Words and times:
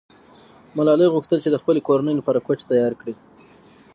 ګلالۍ 0.75 1.07
غوښتل 1.13 1.39
چې 1.43 1.49
د 1.51 1.55
خپلې 1.61 1.79
کورنۍ 1.87 2.13
لپاره 2.17 2.43
کوچ 2.47 2.59
تیار 2.69 2.93
کړي. 3.01 3.13